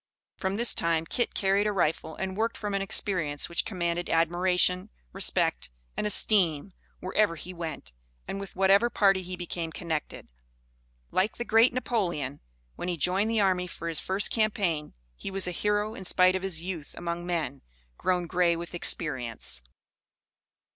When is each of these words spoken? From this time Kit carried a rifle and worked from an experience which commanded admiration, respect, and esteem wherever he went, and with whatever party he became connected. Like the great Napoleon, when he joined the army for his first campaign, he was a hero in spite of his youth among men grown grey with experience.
From 0.35 0.57
this 0.57 0.73
time 0.73 1.05
Kit 1.05 1.35
carried 1.35 1.67
a 1.67 1.71
rifle 1.71 2.15
and 2.15 2.35
worked 2.35 2.57
from 2.57 2.73
an 2.73 2.81
experience 2.81 3.47
which 3.47 3.65
commanded 3.65 4.09
admiration, 4.09 4.89
respect, 5.13 5.69
and 5.95 6.07
esteem 6.07 6.73
wherever 7.01 7.35
he 7.35 7.53
went, 7.53 7.91
and 8.27 8.39
with 8.39 8.55
whatever 8.55 8.89
party 8.89 9.21
he 9.21 9.35
became 9.35 9.71
connected. 9.71 10.27
Like 11.11 11.37
the 11.37 11.45
great 11.45 11.71
Napoleon, 11.71 12.39
when 12.75 12.87
he 12.87 12.97
joined 12.97 13.29
the 13.29 13.41
army 13.41 13.67
for 13.67 13.87
his 13.87 13.99
first 13.99 14.31
campaign, 14.31 14.95
he 15.15 15.29
was 15.29 15.47
a 15.47 15.51
hero 15.51 15.93
in 15.93 16.03
spite 16.03 16.35
of 16.35 16.41
his 16.41 16.63
youth 16.63 16.95
among 16.97 17.23
men 17.27 17.61
grown 17.99 18.25
grey 18.25 18.55
with 18.55 18.73
experience. 18.73 19.61